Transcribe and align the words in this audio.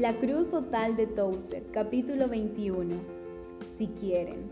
La 0.00 0.14
cruz 0.14 0.48
total 0.48 0.96
de 0.96 1.06
Tozer, 1.06 1.62
capítulo 1.72 2.26
21. 2.26 2.96
Si 3.76 3.86
quieren. 3.88 4.50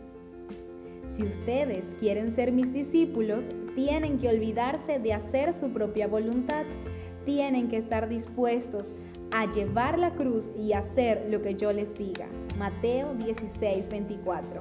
Si 1.06 1.22
ustedes 1.22 1.86
quieren 2.00 2.34
ser 2.34 2.52
mis 2.52 2.70
discípulos, 2.70 3.46
tienen 3.74 4.18
que 4.18 4.28
olvidarse 4.28 4.98
de 4.98 5.14
hacer 5.14 5.54
su 5.54 5.70
propia 5.70 6.06
voluntad. 6.06 6.66
Tienen 7.24 7.70
que 7.70 7.78
estar 7.78 8.10
dispuestos 8.10 8.92
a 9.30 9.46
llevar 9.46 9.98
la 9.98 10.10
cruz 10.10 10.50
y 10.54 10.74
hacer 10.74 11.28
lo 11.30 11.40
que 11.40 11.54
yo 11.54 11.72
les 11.72 11.96
diga. 11.96 12.26
Mateo 12.58 13.14
16, 13.14 13.88
24. 13.88 14.60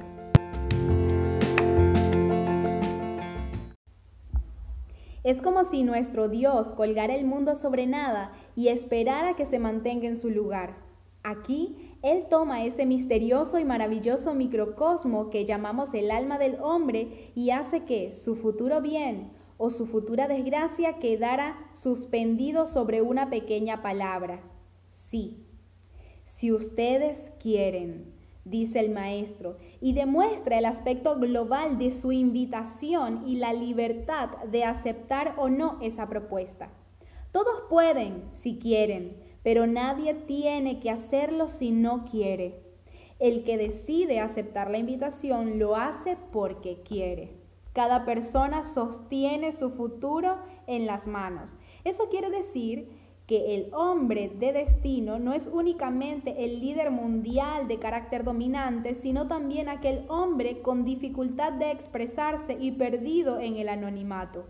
Es 5.25 5.41
como 5.41 5.65
si 5.65 5.83
nuestro 5.83 6.29
Dios 6.29 6.71
colgara 6.71 7.13
el 7.13 7.25
mundo 7.25 7.57
sobre 7.57 7.85
nada 7.85 8.31
y 8.57 8.69
esperara 8.69 9.35
que 9.35 9.45
se 9.45 9.59
mantenga 9.59 10.07
en 10.07 10.17
su 10.17 10.31
lugar. 10.31 10.77
Aquí, 11.21 11.93
Él 12.01 12.25
toma 12.27 12.65
ese 12.65 12.87
misterioso 12.87 13.59
y 13.59 13.65
maravilloso 13.65 14.33
microcosmo 14.33 15.29
que 15.29 15.45
llamamos 15.45 15.93
el 15.93 16.09
alma 16.09 16.39
del 16.39 16.57
hombre 16.59 17.31
y 17.35 17.51
hace 17.51 17.83
que 17.83 18.15
su 18.15 18.35
futuro 18.35 18.81
bien 18.81 19.29
o 19.57 19.69
su 19.69 19.85
futura 19.85 20.27
desgracia 20.27 20.97
quedara 20.97 21.55
suspendido 21.71 22.67
sobre 22.67 23.03
una 23.03 23.29
pequeña 23.29 23.83
palabra. 23.83 24.41
Sí, 24.89 25.45
si 26.25 26.51
ustedes 26.51 27.31
quieren, 27.39 28.11
dice 28.43 28.79
el 28.79 28.89
maestro, 28.89 29.57
y 29.81 29.93
demuestra 29.93 30.57
el 30.57 30.65
aspecto 30.65 31.19
global 31.19 31.77
de 31.77 31.91
su 31.91 32.11
invitación 32.11 33.27
y 33.27 33.35
la 33.35 33.53
libertad 33.53 34.29
de 34.49 34.63
aceptar 34.63 35.35
o 35.37 35.47
no 35.47 35.77
esa 35.79 36.09
propuesta. 36.09 36.71
Todos 37.31 37.63
pueden, 37.69 38.23
si 38.41 38.57
quieren, 38.57 39.17
pero 39.43 39.67
nadie 39.67 40.13
tiene 40.13 40.79
que 40.79 40.89
hacerlo 40.89 41.47
si 41.47 41.71
no 41.71 42.05
quiere. 42.05 42.59
El 43.19 43.43
que 43.43 43.57
decide 43.57 44.19
aceptar 44.19 44.69
la 44.69 44.77
invitación 44.77 45.59
lo 45.59 45.75
hace 45.75 46.17
porque 46.31 46.81
quiere. 46.83 47.31
Cada 47.73 48.05
persona 48.05 48.65
sostiene 48.65 49.53
su 49.53 49.69
futuro 49.71 50.37
en 50.67 50.85
las 50.85 51.07
manos. 51.07 51.51
Eso 51.83 52.09
quiere 52.09 52.29
decir 52.29 52.89
que 53.27 53.55
el 53.55 53.73
hombre 53.73 54.31
de 54.39 54.53
destino 54.53 55.19
no 55.19 55.33
es 55.33 55.47
únicamente 55.47 56.45
el 56.45 56.61
líder 56.61 56.91
mundial 56.91 57.67
de 57.67 57.77
carácter 57.77 58.23
dominante, 58.23 58.95
sino 58.95 59.27
también 59.27 59.67
aquel 59.67 60.05
hombre 60.07 60.61
con 60.61 60.85
dificultad 60.85 61.51
de 61.51 61.71
expresarse 61.71 62.57
y 62.59 62.71
perdido 62.71 63.39
en 63.39 63.57
el 63.57 63.67
anonimato. 63.67 64.45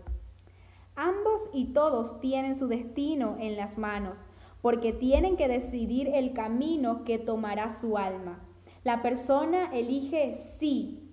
Ambos 0.98 1.48
y 1.52 1.72
todos 1.72 2.20
tienen 2.20 2.56
su 2.56 2.66
destino 2.66 3.36
en 3.38 3.56
las 3.56 3.78
manos, 3.78 4.18
porque 4.60 4.92
tienen 4.92 5.36
que 5.36 5.48
decidir 5.48 6.08
el 6.12 6.32
camino 6.32 7.04
que 7.04 7.18
tomará 7.18 7.70
su 7.70 7.96
alma. 7.96 8.40
La 8.84 9.00
persona 9.00 9.70
elige 9.72 10.34
sí 10.58 11.10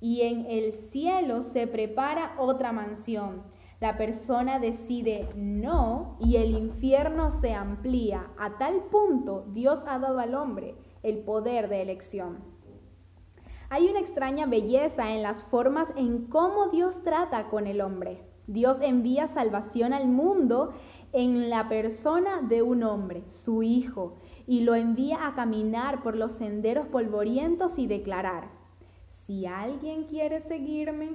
y 0.00 0.22
en 0.22 0.46
el 0.46 0.72
cielo 0.72 1.42
se 1.42 1.66
prepara 1.66 2.34
otra 2.38 2.72
mansión 2.72 3.44
la 3.80 3.96
persona 3.96 4.58
decide 4.58 5.26
no 5.34 6.16
y 6.20 6.36
el 6.36 6.50
infierno 6.50 7.32
se 7.32 7.54
amplía. 7.54 8.28
A 8.38 8.58
tal 8.58 8.84
punto 8.90 9.46
Dios 9.48 9.82
ha 9.86 9.98
dado 9.98 10.18
al 10.18 10.34
hombre 10.34 10.74
el 11.02 11.20
poder 11.20 11.70
de 11.70 11.80
elección. 11.80 12.44
Hay 13.70 13.88
una 13.88 14.00
extraña 14.00 14.44
belleza 14.44 15.14
en 15.14 15.22
las 15.22 15.42
formas 15.44 15.88
en 15.96 16.26
cómo 16.26 16.68
Dios 16.68 17.02
trata 17.02 17.48
con 17.48 17.66
el 17.66 17.80
hombre. 17.80 18.29
Dios 18.50 18.78
envía 18.80 19.28
salvación 19.28 19.92
al 19.92 20.08
mundo 20.08 20.72
en 21.12 21.50
la 21.50 21.68
persona 21.68 22.42
de 22.42 22.62
un 22.62 22.82
hombre, 22.82 23.22
su 23.30 23.62
hijo, 23.62 24.16
y 24.44 24.62
lo 24.62 24.74
envía 24.74 25.28
a 25.28 25.34
caminar 25.34 26.02
por 26.02 26.16
los 26.16 26.32
senderos 26.32 26.88
polvorientos 26.88 27.78
y 27.78 27.86
declarar, 27.86 28.48
si 29.08 29.46
alguien 29.46 30.02
quiere 30.02 30.40
seguirme, 30.40 31.10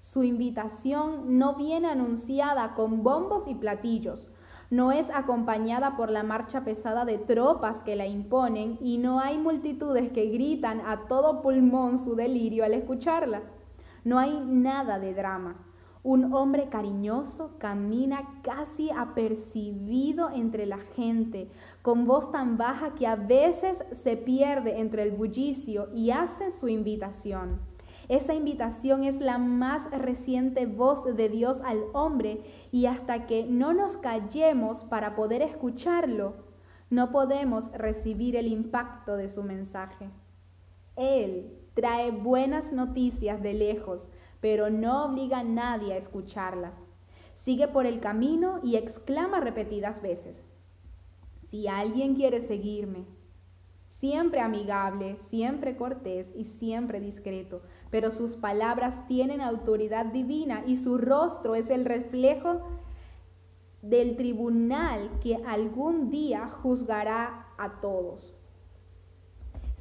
su 0.00 0.22
invitación 0.22 1.38
no 1.38 1.54
viene 1.54 1.88
anunciada 1.88 2.74
con 2.74 3.02
bombos 3.02 3.46
y 3.46 3.54
platillos, 3.54 4.26
no 4.70 4.90
es 4.90 5.10
acompañada 5.10 5.98
por 5.98 6.10
la 6.10 6.22
marcha 6.22 6.64
pesada 6.64 7.04
de 7.04 7.18
tropas 7.18 7.82
que 7.82 7.94
la 7.94 8.06
imponen 8.06 8.78
y 8.80 8.96
no 8.96 9.20
hay 9.20 9.36
multitudes 9.36 10.12
que 10.12 10.30
gritan 10.30 10.80
a 10.80 11.08
todo 11.08 11.42
pulmón 11.42 11.98
su 11.98 12.14
delirio 12.14 12.64
al 12.64 12.72
escucharla. 12.72 13.42
No 14.04 14.18
hay 14.18 14.40
nada 14.40 14.98
de 14.98 15.12
drama. 15.12 15.67
Un 16.08 16.32
hombre 16.32 16.70
cariñoso 16.70 17.50
camina 17.58 18.40
casi 18.42 18.88
apercibido 18.90 20.30
entre 20.30 20.64
la 20.64 20.78
gente, 20.78 21.50
con 21.82 22.06
voz 22.06 22.32
tan 22.32 22.56
baja 22.56 22.94
que 22.94 23.06
a 23.06 23.14
veces 23.14 23.84
se 23.92 24.16
pierde 24.16 24.80
entre 24.80 25.02
el 25.02 25.10
bullicio 25.10 25.90
y 25.94 26.10
hace 26.10 26.50
su 26.50 26.66
invitación. 26.68 27.60
Esa 28.08 28.32
invitación 28.32 29.04
es 29.04 29.20
la 29.20 29.36
más 29.36 29.82
reciente 29.90 30.64
voz 30.64 31.04
de 31.14 31.28
Dios 31.28 31.60
al 31.62 31.84
hombre 31.92 32.40
y 32.72 32.86
hasta 32.86 33.26
que 33.26 33.44
no 33.44 33.74
nos 33.74 33.98
callemos 33.98 34.84
para 34.84 35.14
poder 35.14 35.42
escucharlo, 35.42 36.36
no 36.88 37.10
podemos 37.10 37.70
recibir 37.72 38.34
el 38.34 38.46
impacto 38.46 39.18
de 39.18 39.28
su 39.28 39.42
mensaje. 39.42 40.08
Él 40.96 41.52
trae 41.74 42.10
buenas 42.12 42.72
noticias 42.72 43.42
de 43.42 43.52
lejos, 43.52 44.08
pero 44.40 44.70
no 44.70 45.04
obliga 45.04 45.40
a 45.40 45.44
nadie 45.44 45.92
a 45.92 45.96
escucharlas. 45.96 46.74
Sigue 47.36 47.68
por 47.68 47.86
el 47.86 48.00
camino 48.00 48.60
y 48.62 48.76
exclama 48.76 49.40
repetidas 49.40 50.02
veces, 50.02 50.44
si 51.50 51.66
alguien 51.66 52.14
quiere 52.14 52.40
seguirme, 52.40 53.06
siempre 53.88 54.40
amigable, 54.40 55.16
siempre 55.16 55.76
cortés 55.76 56.30
y 56.36 56.44
siempre 56.44 57.00
discreto, 57.00 57.62
pero 57.90 58.10
sus 58.10 58.36
palabras 58.36 59.06
tienen 59.06 59.40
autoridad 59.40 60.06
divina 60.06 60.62
y 60.66 60.76
su 60.76 60.98
rostro 60.98 61.54
es 61.54 61.70
el 61.70 61.84
reflejo 61.84 62.60
del 63.82 64.16
tribunal 64.16 65.10
que 65.22 65.36
algún 65.46 66.10
día 66.10 66.50
juzgará 66.50 67.46
a 67.56 67.80
todos. 67.80 68.37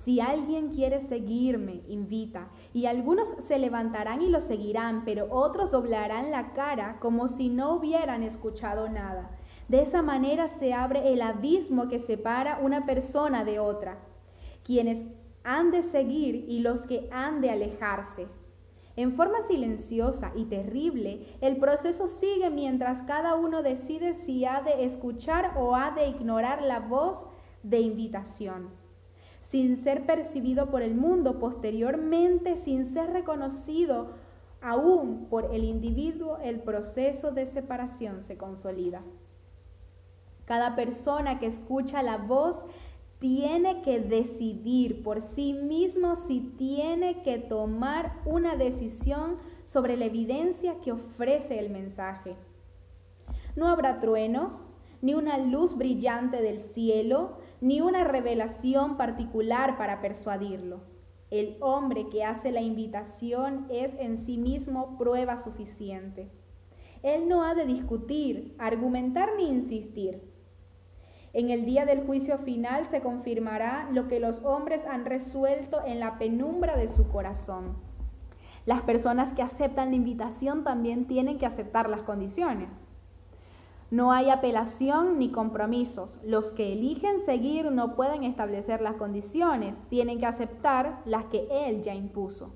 Si 0.08 0.22
alguien 0.22 0.70
quiere 0.70 1.02
seguirme, 1.02 1.82
invita, 1.90 2.48
y 2.74 2.86
algunos 2.86 3.28
se 3.46 3.60
levantarán 3.60 4.22
y 4.22 4.30
lo 4.30 4.40
seguirán, 4.40 5.04
pero 5.04 5.28
otros 5.30 5.70
doblarán 5.70 6.32
la 6.32 6.54
cara 6.54 6.96
como 7.02 7.28
si 7.28 7.50
no 7.50 7.76
hubieran 7.76 8.24
escuchado 8.24 8.88
nada. 8.88 9.32
De 9.68 9.82
esa 9.82 10.02
manera 10.02 10.48
se 10.48 10.74
abre 10.74 11.12
el 11.12 11.22
abismo 11.22 11.90
que 11.90 12.00
separa 12.00 12.60
una 12.62 12.86
persona 12.86 13.44
de 13.44 13.60
otra. 13.60 13.98
Quienes 14.64 15.04
han 15.44 15.72
de 15.72 15.84
seguir 15.84 16.46
y 16.48 16.60
los 16.60 16.86
que 16.86 17.10
han 17.12 17.42
de 17.42 17.50
alejarse. 17.50 18.28
En 18.96 19.12
forma 19.12 19.42
silenciosa 19.50 20.32
y 20.36 20.46
terrible, 20.46 21.36
el 21.42 21.58
proceso 21.58 22.08
sigue 22.08 22.50
mientras 22.50 23.02
cada 23.02 23.36
uno 23.36 23.62
decide 23.62 24.14
si 24.14 24.46
ha 24.46 24.62
de 24.62 24.86
escuchar 24.86 25.58
o 25.58 25.76
ha 25.76 25.92
de 25.92 26.08
ignorar 26.08 26.62
la 26.62 26.80
voz 26.80 27.28
de 27.62 27.82
invitación, 27.82 28.87
sin 29.50 29.78
ser 29.78 30.06
percibido 30.06 30.70
por 30.70 30.82
el 30.82 30.94
mundo, 30.94 31.40
posteriormente 31.40 32.58
sin 32.58 32.86
ser 32.86 33.12
reconocido 33.12 34.10
aún 34.62 35.28
por 35.30 35.54
el 35.56 35.64
individuo, 35.64 36.38
el 36.44 36.60
proceso 36.60 37.32
de 37.32 37.46
separación 37.46 38.24
se 38.24 38.36
consolida. 38.38 39.04
Cada 40.44 40.76
persona 40.76 41.40
que 41.40 41.46
escucha 41.46 42.04
la 42.04 42.18
voz 42.18 42.66
tiene 43.20 43.82
que 43.84 44.02
decidir 44.02 45.02
por 45.02 45.22
sí 45.22 45.54
mismo 45.54 46.18
si 46.28 46.42
tiene 46.58 47.22
que 47.24 47.38
tomar 47.38 48.20
una 48.26 48.58
decisión 48.58 49.38
sobre 49.66 49.96
la 49.96 50.06
evidencia 50.06 50.76
que 50.82 50.92
ofrece 50.92 51.58
el 51.58 51.70
mensaje. 51.70 52.36
No 53.56 53.70
habrá 53.70 54.02
truenos, 54.02 54.52
ni 55.02 55.14
una 55.14 55.38
luz 55.38 55.78
brillante 55.78 56.42
del 56.42 56.60
cielo, 56.60 57.38
ni 57.62 57.82
una 57.82 58.04
revelación 58.04 58.98
particular 58.98 59.78
para 59.78 60.02
persuadirlo. 60.02 60.82
El 61.30 61.58
hombre 61.60 62.08
que 62.10 62.24
hace 62.24 62.52
la 62.52 62.62
invitación 62.62 63.66
es 63.70 63.94
en 64.00 64.18
sí 64.18 64.38
mismo 64.38 64.98
prueba 64.98 65.38
suficiente. 65.38 66.32
Él 67.04 67.28
no 67.28 67.44
ha 67.44 67.54
de 67.54 67.66
discutir, 67.66 68.56
argumentar 68.58 69.32
ni 69.38 69.50
insistir. 69.50 70.22
En 71.34 71.50
el 71.50 71.66
día 71.66 71.86
del 71.86 72.06
juicio 72.06 72.38
final 72.40 72.88
se 72.88 73.02
confirmará 73.02 73.90
lo 73.92 74.08
que 74.08 74.20
los 74.20 74.44
hombres 74.44 74.86
han 74.88 75.06
resuelto 75.06 75.82
en 75.86 76.00
la 76.00 76.18
penumbra 76.18 76.78
de 76.78 76.90
su 76.90 77.10
corazón. 77.10 77.76
Las 78.66 78.82
personas 78.82 79.34
que 79.34 79.42
aceptan 79.42 79.90
la 79.90 79.96
invitación 79.98 80.64
también 80.64 81.06
tienen 81.06 81.38
que 81.38 81.46
aceptar 81.46 81.90
las 81.90 82.04
condiciones. 82.04 82.87
No 83.90 84.12
hay 84.12 84.30
apelación 84.30 85.18
ni 85.18 85.32
compromisos. 85.32 86.20
Los 86.24 86.52
que 86.52 86.74
eligen 86.74 87.22
seguir 87.22 87.72
no 87.72 87.96
pueden 87.96 88.26
establecer 88.26 88.82
las 88.82 88.96
condiciones, 88.96 89.76
tienen 89.90 90.20
que 90.20 90.26
aceptar 90.26 91.02
las 91.06 91.26
que 91.26 91.48
Él 91.50 91.84
ya 91.84 91.96
impuso. 91.96 92.54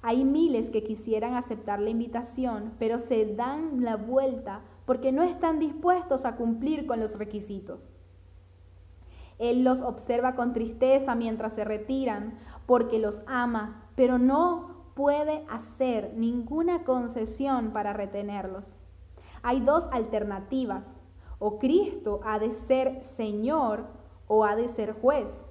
Hay 0.00 0.24
miles 0.24 0.70
que 0.70 0.82
quisieran 0.82 1.34
aceptar 1.34 1.80
la 1.80 1.90
invitación, 1.90 2.72
pero 2.78 2.98
se 2.98 3.34
dan 3.34 3.84
la 3.84 3.96
vuelta 3.96 4.62
porque 4.86 5.12
no 5.12 5.22
están 5.22 5.58
dispuestos 5.58 6.24
a 6.24 6.36
cumplir 6.36 6.86
con 6.86 7.00
los 7.00 7.18
requisitos. 7.18 7.80
Él 9.38 9.64
los 9.64 9.82
observa 9.82 10.34
con 10.34 10.52
tristeza 10.52 11.14
mientras 11.14 11.54
se 11.54 11.64
retiran, 11.64 12.38
porque 12.66 12.98
los 12.98 13.20
ama, 13.26 13.88
pero 13.96 14.18
no 14.18 14.92
puede 14.94 15.44
hacer 15.50 16.14
ninguna 16.16 16.84
concesión 16.84 17.72
para 17.72 17.92
retenerlos. 17.92 18.64
Hay 19.46 19.60
dos 19.60 19.84
alternativas. 19.92 20.96
O 21.38 21.58
Cristo 21.58 22.20
ha 22.24 22.38
de 22.38 22.54
ser 22.54 23.04
Señor 23.04 23.84
o 24.26 24.46
ha 24.46 24.56
de 24.56 24.70
ser 24.70 24.94
juez. 24.94 25.44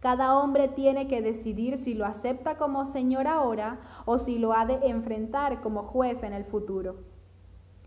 Cada 0.00 0.38
hombre 0.38 0.68
tiene 0.68 1.08
que 1.08 1.22
decidir 1.22 1.78
si 1.78 1.94
lo 1.94 2.04
acepta 2.04 2.58
como 2.58 2.84
Señor 2.84 3.26
ahora 3.26 3.80
o 4.04 4.18
si 4.18 4.38
lo 4.38 4.52
ha 4.52 4.66
de 4.66 4.86
enfrentar 4.88 5.62
como 5.62 5.84
juez 5.84 6.22
en 6.22 6.34
el 6.34 6.44
futuro. 6.44 6.96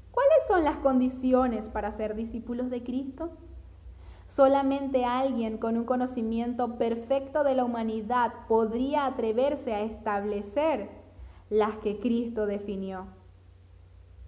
¿Cuáles 0.10 0.48
son 0.48 0.64
las 0.64 0.78
condiciones 0.78 1.68
para 1.68 1.92
ser 1.92 2.16
discípulos 2.16 2.72
de 2.72 2.84
Cristo? 2.84 3.30
Solamente 4.28 5.06
alguien 5.06 5.60
con 5.60 5.78
un 5.78 5.86
conocimiento 5.86 6.80
perfecto 6.80 7.44
de 7.44 7.54
la 7.54 7.66
humanidad 7.66 8.34
podría 8.48 9.06
atreverse 9.06 9.76
a 9.76 9.82
establecer 9.82 10.90
las 11.52 11.78
que 11.78 12.00
Cristo 12.00 12.48
definió. 12.48 13.19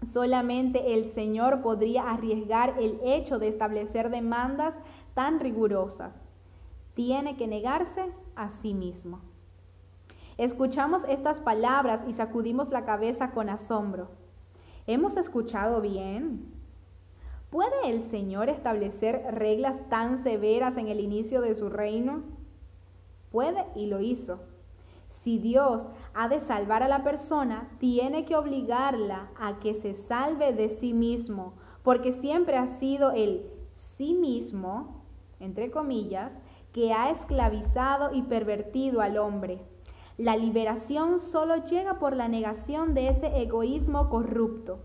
Solamente 0.06 0.94
el 0.94 1.06
Señor 1.06 1.62
podría 1.62 2.09
arriesgar 2.09 2.75
el 2.80 3.00
hecho 3.03 3.38
de 3.38 3.48
establecer 3.48 4.09
demandas 4.09 4.75
tan 5.13 5.39
rigurosas. 5.39 6.13
Tiene 6.95 7.38
que 7.38 7.48
negarse 7.48 8.12
a 8.36 8.50
sí 8.50 8.74
mismo. 8.74 9.19
Escuchamos 10.38 11.03
estas 11.07 11.39
palabras 11.39 12.01
y 12.07 12.13
sacudimos 12.13 12.69
la 12.71 12.83
cabeza 12.83 13.31
con 13.31 13.50
asombro. 13.50 14.09
¿Hemos 14.88 15.18
escuchado 15.18 15.81
bien? 15.81 16.51
¿Puede 17.51 17.89
el 17.89 18.01
Señor 18.03 18.50
establecer 18.50 19.21
reglas 19.31 19.88
tan 19.89 20.24
severas 20.24 20.77
en 20.77 20.88
el 20.88 21.00
inicio 21.00 21.42
de 21.42 21.53
su 21.53 21.69
reino? 21.69 22.24
Puede 23.31 23.65
y 23.75 23.86
lo 23.86 24.00
hizo. 24.00 24.39
Si 25.12 25.38
Dios 25.38 25.86
ha 26.13 26.28
de 26.28 26.40
salvar 26.40 26.84
a 26.84 26.88
la 26.88 27.04
persona, 27.04 27.69
tiene 27.80 28.25
que 28.25 28.36
obligarla 28.36 29.30
a 29.40 29.60
que 29.60 29.74
se 29.75 29.96
salve 29.96 30.54
de 30.54 30.69
sí 30.69 30.94
mismo, 30.94 31.54
porque 31.84 32.12
siempre 32.12 32.58
ha 32.58 32.68
sido 32.68 33.12
el 33.12 33.46
sí 33.75 34.13
mismo, 34.13 35.04
entre 35.40 35.72
comillas, 35.72 36.38
que 36.74 36.94
ha 36.94 37.12
esclavizado 37.12 38.13
y 38.13 38.22
pervertido 38.24 39.02
al 39.02 39.18
hombre. 39.18 39.62
La 40.18 40.36
liberación 40.36 41.19
solo 41.19 41.66
llega 41.66 42.00
por 42.00 42.16
la 42.16 42.28
negación 42.28 42.94
de 42.94 43.10
ese 43.10 43.42
egoísmo 43.42 44.10
corrupto. 44.10 44.80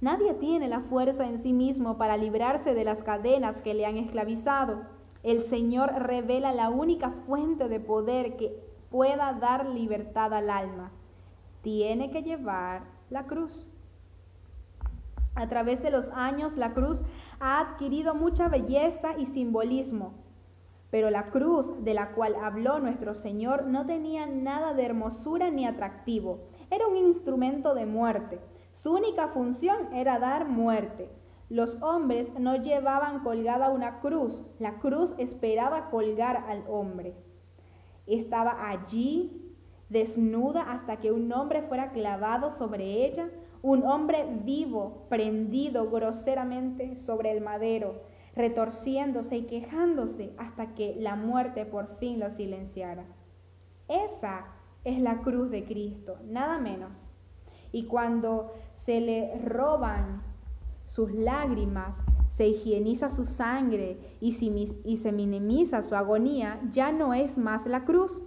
Nadie 0.00 0.34
tiene 0.34 0.68
la 0.68 0.80
fuerza 0.80 1.28
en 1.28 1.38
sí 1.38 1.52
mismo 1.52 1.96
para 1.98 2.16
librarse 2.16 2.74
de 2.74 2.84
las 2.84 3.02
cadenas 3.02 3.60
que 3.60 3.74
le 3.74 3.86
han 3.86 3.98
esclavizado. 3.98 4.82
El 5.22 5.44
Señor 5.44 5.92
revela 5.94 6.52
la 6.52 6.70
única 6.70 7.10
fuente 7.10 7.68
de 7.68 7.78
poder 7.78 8.36
que 8.36 8.71
pueda 8.92 9.32
dar 9.32 9.66
libertad 9.66 10.34
al 10.34 10.50
alma. 10.50 10.92
Tiene 11.62 12.10
que 12.10 12.22
llevar 12.22 12.82
la 13.08 13.26
cruz. 13.26 13.66
A 15.34 15.48
través 15.48 15.82
de 15.82 15.90
los 15.90 16.10
años, 16.10 16.58
la 16.58 16.74
cruz 16.74 17.00
ha 17.40 17.58
adquirido 17.58 18.14
mucha 18.14 18.48
belleza 18.48 19.16
y 19.16 19.24
simbolismo, 19.24 20.12
pero 20.90 21.08
la 21.08 21.30
cruz 21.30 21.82
de 21.82 21.94
la 21.94 22.12
cual 22.12 22.36
habló 22.36 22.80
nuestro 22.80 23.14
Señor 23.14 23.64
no 23.64 23.86
tenía 23.86 24.26
nada 24.26 24.74
de 24.74 24.84
hermosura 24.84 25.50
ni 25.50 25.66
atractivo. 25.66 26.40
Era 26.70 26.86
un 26.86 26.98
instrumento 26.98 27.74
de 27.74 27.86
muerte. 27.86 28.40
Su 28.74 28.92
única 28.92 29.28
función 29.28 29.94
era 29.94 30.18
dar 30.18 30.46
muerte. 30.46 31.10
Los 31.48 31.80
hombres 31.82 32.38
no 32.38 32.56
llevaban 32.56 33.20
colgada 33.20 33.70
una 33.70 34.00
cruz, 34.00 34.44
la 34.58 34.80
cruz 34.80 35.14
esperaba 35.16 35.88
colgar 35.88 36.44
al 36.48 36.64
hombre. 36.68 37.14
Estaba 38.06 38.68
allí, 38.68 39.54
desnuda, 39.88 40.72
hasta 40.72 40.98
que 40.98 41.12
un 41.12 41.32
hombre 41.32 41.62
fuera 41.62 41.92
clavado 41.92 42.50
sobre 42.50 43.06
ella, 43.06 43.28
un 43.62 43.84
hombre 43.84 44.26
vivo, 44.44 45.06
prendido 45.08 45.90
groseramente 45.90 46.96
sobre 47.00 47.30
el 47.30 47.40
madero, 47.40 48.02
retorciéndose 48.34 49.36
y 49.36 49.42
quejándose 49.42 50.32
hasta 50.38 50.74
que 50.74 50.96
la 50.98 51.14
muerte 51.14 51.64
por 51.64 51.98
fin 51.98 52.18
lo 52.18 52.30
silenciara. 52.30 53.04
Esa 53.88 54.46
es 54.84 55.00
la 55.00 55.20
cruz 55.20 55.50
de 55.50 55.64
Cristo, 55.64 56.18
nada 56.24 56.58
menos. 56.58 57.14
Y 57.70 57.84
cuando 57.84 58.52
se 58.74 59.00
le 59.00 59.38
roban 59.38 60.22
sus 60.88 61.12
lágrimas, 61.12 61.98
se 62.42 62.48
higieniza 62.48 63.08
su 63.08 63.24
sangre 63.24 63.98
y, 64.18 64.32
se 64.32 65.12
minimiza 65.12 65.84
su 65.84 65.94
agonía, 65.94 66.60
ya 66.72 66.90
no 66.90 67.14
es 67.14 67.38
más 67.38 67.64
la 67.66 67.84
cruz. 67.84 68.18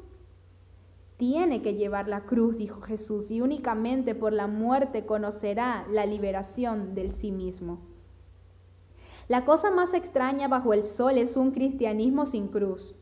Tiene 1.18 1.62
que 1.62 1.74
llevar 1.74 2.08
la 2.08 2.22
cruz, 2.22 2.56
dijo 2.56 2.80
Jesús, 2.80 3.30
y 3.30 3.42
únicamente 3.42 4.16
por 4.16 4.32
la 4.32 4.48
muerte 4.48 5.06
conocerá 5.06 5.86
la 5.92 6.06
liberación 6.06 6.96
del 6.96 7.12
sí 7.12 7.30
mismo. 7.30 7.82
La 9.28 9.44
cosa 9.44 9.70
más 9.70 9.94
extraña 9.94 10.48
bajo 10.48 10.72
el 10.72 10.86
sol 10.86 11.18
es 11.18 11.36
un 11.36 11.52
cristianismo 11.52 12.26
sin 12.26 12.48
cruz. 12.48 12.96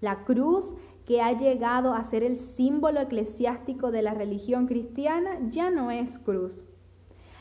La 0.00 0.24
cruz 0.24 0.64
que 1.04 1.20
ha 1.20 1.36
llegado 1.36 1.92
a 1.92 2.02
ser 2.04 2.22
el 2.22 2.38
símbolo 2.38 3.02
eclesiástico 3.02 3.90
de 3.90 4.00
la 4.00 4.14
religión 4.14 4.66
cristiana, 4.66 5.36
ya 5.50 5.68
no 5.68 5.90
es 5.90 6.18
cruz. 6.20 6.64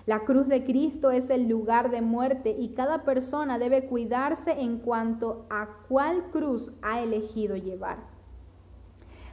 La 0.06 0.19
cruz 0.19 0.48
de 0.48 0.63
Cristo 0.63 1.10
es 1.10 1.30
el 1.31 1.48
lugar 1.48 1.90
de 1.90 2.02
muerte 2.02 2.56
y 2.57 2.69
cada 2.69 3.04
persona 3.04 3.57
debe 3.57 3.88
cuidarse 3.88 4.52
en 4.52 4.78
cuanto 4.78 5.48
a 5.50 5.68
cuál 5.88 6.25
cruz 6.31 6.72
ha 6.84 7.02
elegido 7.02 7.56
llevar. 7.56 7.98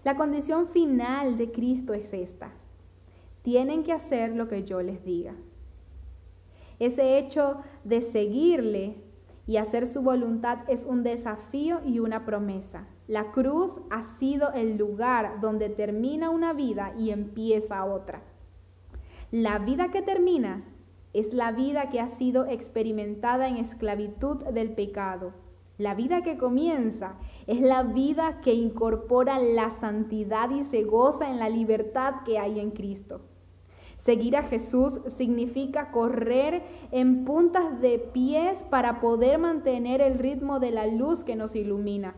La 0.03 0.17
condición 0.17 0.69
final 0.69 1.37
de 1.37 1.53
Cristo 1.53 1.93
es 1.93 2.15
esta. 2.15 2.53
Tienen 3.43 3.85
que 3.85 3.93
hacer 3.93 4.35
lo 4.35 4.49
que 4.49 4.65
yo 4.65 4.81
les 4.81 5.05
diga. 5.05 5.35
Ese 6.79 7.19
hecho 7.19 7.59
de 7.85 8.01
seguirle 8.01 8.97
y 9.47 9.59
hacer 9.59 9.87
su 9.87 10.01
voluntad 10.01 10.61
es 10.69 10.85
un 10.85 11.03
desafío 11.03 11.81
y 11.85 11.99
una 11.99 12.25
promesa. 12.25 12.87
La 13.09 13.31
cruz 13.33 13.79
ha 13.91 14.05
sido 14.19 14.53
el 14.55 14.79
lugar 14.79 15.41
donde 15.43 15.69
termina 15.69 16.31
una 16.31 16.55
vida 16.55 16.95
y 16.99 17.11
empieza 17.11 17.85
otra. 17.85 18.23
La 19.33 19.59
vida 19.59 19.91
que 19.91 20.03
termina 20.03 20.63
es 21.15 21.33
la 21.33 21.53
vida 21.53 21.89
que 21.89 22.01
ha 22.01 22.11
sido 22.11 22.45
experimentada 22.45 23.49
en 23.49 23.57
esclavitud 23.57 24.45
del 24.53 24.75
pecado. 24.75 25.33
La 25.79 25.95
vida 25.95 26.21
que 26.21 26.37
comienza 26.37 27.15
es 27.47 27.63
la 27.63 27.83
vida 27.83 28.43
que 28.43 28.53
incorpora 28.53 29.39
la 29.39 29.71
santidad 29.71 30.51
y 30.51 30.65
se 30.65 30.85
goza 30.85 31.31
en 31.31 31.39
la 31.39 31.49
libertad 31.49 32.17
que 32.27 32.39
hay 32.39 32.61
en 32.61 32.73
Cristo. 32.73 33.23
Seguir 33.97 34.37
a 34.37 34.43
Jesús 34.43 35.01
significa 35.17 35.93
correr 35.93 36.63
en 36.91 37.25
puntas 37.25 37.81
de 37.81 37.99
pies 37.99 38.63
para 38.65 39.01
poder 39.01 39.39
mantener 39.39 40.03
el 40.03 40.19
ritmo 40.19 40.61
de 40.61 40.73
la 40.73 40.87
luz 40.87 41.25
que 41.25 41.37
nos 41.37 41.57
ilumina. 41.57 42.15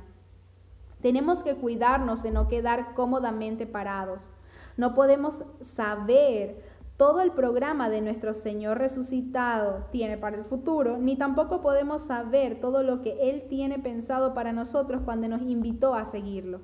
Tenemos 1.01 1.45
que 1.45 1.55
cuidarnos 1.55 2.25
de 2.25 2.33
no 2.33 2.49
quedar 2.49 2.95
cómodamente 2.95 3.69
parados. 3.69 4.33
No 4.77 4.95
podemos 4.95 5.45
saber 5.77 6.74
todo 6.97 7.21
el 7.21 7.33
programa 7.33 7.89
de 7.89 8.01
nuestro 8.01 8.35
Señor 8.35 8.79
resucitado 8.79 9.87
tiene 9.91 10.17
para 10.17 10.37
el 10.37 10.45
futuro, 10.45 10.99
ni 10.99 11.17
tampoco 11.17 11.61
podemos 11.61 12.03
saber 12.03 12.61
todo 12.61 12.83
lo 12.83 13.03
que 13.03 13.31
Él 13.31 13.47
tiene 13.49 13.79
pensado 13.79 14.35
para 14.35 14.53
nosotros 14.53 15.03
cuando 15.05 15.29
nos 15.29 15.43
invitó 15.43 15.95
a 15.95 16.07
seguirlo. 16.07 16.61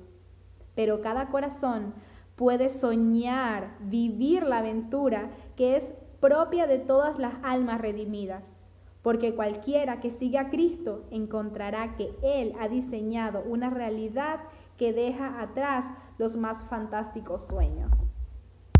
Pero 0.73 1.01
cada 1.01 1.27
corazón 1.27 1.93
puede 2.35 2.69
soñar, 2.69 3.75
vivir 3.81 4.43
la 4.43 4.59
aventura 4.59 5.31
que 5.55 5.75
es 5.77 5.83
propia 6.19 6.65
de 6.67 6.79
todas 6.79 7.19
las 7.19 7.33
almas 7.43 7.81
redimidas 7.81 8.53
porque 9.01 9.35
cualquiera 9.35 9.99
que 9.99 10.11
siga 10.11 10.41
a 10.41 10.49
Cristo 10.49 11.05
encontrará 11.11 11.95
que 11.95 12.13
Él 12.21 12.53
ha 12.59 12.67
diseñado 12.67 13.43
una 13.47 13.69
realidad 13.69 14.41
que 14.77 14.93
deja 14.93 15.41
atrás 15.41 15.85
los 16.17 16.35
más 16.35 16.63
fantásticos 16.65 17.45
sueños. 17.47 17.91